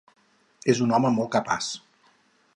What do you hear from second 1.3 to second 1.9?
capaç.